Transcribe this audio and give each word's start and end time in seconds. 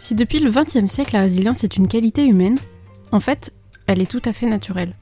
Si 0.00 0.14
depuis 0.14 0.40
le 0.40 0.50
XXe 0.50 0.90
siècle 0.90 1.12
la 1.12 1.20
résilience 1.20 1.62
est 1.62 1.76
une 1.76 1.86
qualité 1.86 2.24
humaine, 2.24 2.58
en 3.12 3.20
fait, 3.20 3.52
elle 3.86 4.00
est 4.00 4.10
tout 4.10 4.22
à 4.24 4.32
fait 4.32 4.46
naturelle. 4.46 4.94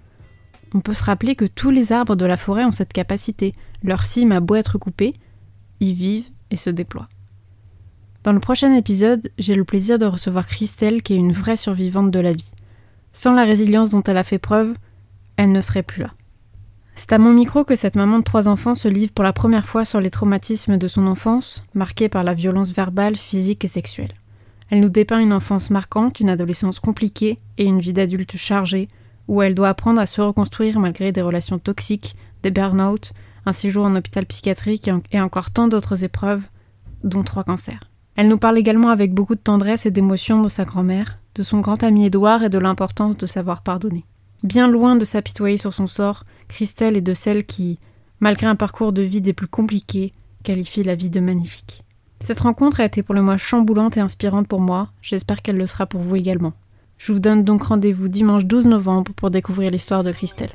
On 0.74 0.80
peut 0.80 0.92
se 0.92 1.04
rappeler 1.04 1.36
que 1.36 1.44
tous 1.44 1.70
les 1.70 1.92
arbres 1.92 2.16
de 2.16 2.26
la 2.26 2.36
forêt 2.36 2.64
ont 2.64 2.72
cette 2.72 2.92
capacité. 2.92 3.54
Leur 3.84 4.04
cime 4.04 4.32
a 4.32 4.40
beau 4.40 4.56
être 4.56 4.76
coupée, 4.76 5.14
ils 5.78 5.94
vivent 5.94 6.30
et 6.50 6.56
se 6.56 6.68
déploient. 6.68 7.08
Dans 8.24 8.32
le 8.32 8.40
prochain 8.40 8.74
épisode, 8.74 9.30
j'ai 9.38 9.54
le 9.54 9.62
plaisir 9.62 10.00
de 10.00 10.04
recevoir 10.04 10.48
Christelle 10.48 11.00
qui 11.04 11.14
est 11.14 11.18
une 11.18 11.32
vraie 11.32 11.56
survivante 11.56 12.10
de 12.10 12.18
la 12.18 12.32
vie. 12.32 12.50
Sans 13.12 13.34
la 13.34 13.44
résilience 13.44 13.90
dont 13.90 14.02
elle 14.02 14.16
a 14.16 14.24
fait 14.24 14.40
preuve, 14.40 14.74
elle 15.36 15.52
ne 15.52 15.60
serait 15.60 15.84
plus 15.84 16.02
là. 16.02 16.10
C'est 16.96 17.12
à 17.12 17.18
mon 17.18 17.32
micro 17.32 17.62
que 17.62 17.76
cette 17.76 17.94
maman 17.94 18.18
de 18.18 18.24
trois 18.24 18.48
enfants 18.48 18.74
se 18.74 18.88
livre 18.88 19.12
pour 19.12 19.22
la 19.22 19.32
première 19.32 19.66
fois 19.66 19.84
sur 19.84 20.00
les 20.00 20.10
traumatismes 20.10 20.76
de 20.76 20.88
son 20.88 21.06
enfance, 21.06 21.62
marqués 21.72 22.08
par 22.08 22.24
la 22.24 22.34
violence 22.34 22.72
verbale, 22.72 23.14
physique 23.14 23.64
et 23.64 23.68
sexuelle. 23.68 24.12
Elle 24.70 24.80
nous 24.80 24.88
dépeint 24.88 25.20
une 25.20 25.32
enfance 25.32 25.70
marquante, 25.70 26.20
une 26.20 26.28
adolescence 26.28 26.80
compliquée 26.80 27.38
et 27.56 27.64
une 27.64 27.80
vie 27.80 27.92
d'adulte 27.92 28.36
chargée, 28.36 28.88
où 29.26 29.42
elle 29.42 29.54
doit 29.54 29.68
apprendre 29.68 30.00
à 30.00 30.06
se 30.06 30.20
reconstruire 30.20 30.80
malgré 30.80 31.12
des 31.12 31.22
relations 31.22 31.58
toxiques, 31.58 32.16
des 32.42 32.50
burn-out, 32.50 33.12
un 33.46 33.52
séjour 33.52 33.84
en 33.84 33.96
hôpital 33.96 34.26
psychiatrique 34.26 34.90
et 35.10 35.20
encore 35.20 35.50
tant 35.50 35.68
d'autres 35.68 36.04
épreuves, 36.04 36.42
dont 37.04 37.22
trois 37.22 37.44
cancers. 37.44 37.80
Elle 38.16 38.28
nous 38.28 38.38
parle 38.38 38.58
également 38.58 38.88
avec 38.88 39.14
beaucoup 39.14 39.36
de 39.36 39.40
tendresse 39.40 39.86
et 39.86 39.90
d'émotion 39.90 40.42
de 40.42 40.48
sa 40.48 40.64
grand-mère, 40.64 41.18
de 41.34 41.42
son 41.42 41.60
grand 41.60 41.82
ami 41.82 42.06
Édouard 42.06 42.42
et 42.42 42.48
de 42.48 42.58
l'importance 42.58 43.16
de 43.16 43.26
savoir 43.26 43.62
pardonner. 43.62 44.04
Bien 44.42 44.68
loin 44.68 44.96
de 44.96 45.04
s'apitoyer 45.04 45.56
sur 45.56 45.72
son 45.72 45.86
sort, 45.86 46.24
Christelle 46.48 46.96
est 46.96 47.00
de 47.00 47.14
celles 47.14 47.44
qui, 47.44 47.78
malgré 48.20 48.46
un 48.46 48.56
parcours 48.56 48.92
de 48.92 49.02
vie 49.02 49.20
des 49.20 49.32
plus 49.32 49.48
compliqués, 49.48 50.12
qualifie 50.42 50.82
la 50.82 50.94
vie 50.94 51.10
de 51.10 51.20
magnifique. 51.20 51.77
Cette 52.20 52.40
rencontre 52.40 52.80
a 52.80 52.84
été 52.84 53.02
pour 53.02 53.14
le 53.14 53.22
moins 53.22 53.36
chamboulante 53.36 53.96
et 53.96 54.00
inspirante 54.00 54.48
pour 54.48 54.60
moi, 54.60 54.88
j'espère 55.02 55.40
qu'elle 55.40 55.56
le 55.56 55.66
sera 55.66 55.86
pour 55.86 56.00
vous 56.00 56.16
également. 56.16 56.52
Je 56.98 57.12
vous 57.12 57.20
donne 57.20 57.44
donc 57.44 57.62
rendez-vous 57.62 58.08
dimanche 58.08 58.44
12 58.44 58.66
novembre 58.66 59.12
pour 59.14 59.30
découvrir 59.30 59.70
l'histoire 59.70 60.02
de 60.02 60.12
Christelle. 60.12 60.50